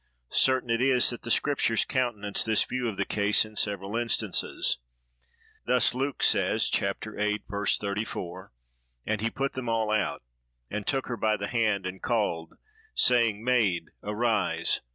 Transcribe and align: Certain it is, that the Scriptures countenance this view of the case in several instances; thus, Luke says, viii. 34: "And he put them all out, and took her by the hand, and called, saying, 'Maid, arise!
Certain 0.33 0.71
it 0.71 0.81
is, 0.81 1.11
that 1.11 1.21
the 1.21 1.29
Scriptures 1.29 1.85
countenance 1.85 2.43
this 2.43 2.63
view 2.63 2.87
of 2.89 2.97
the 2.97 3.05
case 3.05 3.45
in 3.45 3.55
several 3.55 3.95
instances; 3.95 4.79
thus, 5.67 5.93
Luke 5.93 6.23
says, 6.23 6.71
viii. 6.71 7.39
34: 7.47 8.51
"And 9.05 9.21
he 9.21 9.29
put 9.29 9.53
them 9.53 9.69
all 9.69 9.91
out, 9.91 10.23
and 10.71 10.87
took 10.87 11.05
her 11.05 11.17
by 11.17 11.37
the 11.37 11.49
hand, 11.49 11.85
and 11.85 12.01
called, 12.01 12.57
saying, 12.95 13.43
'Maid, 13.43 13.91
arise! 14.01 14.81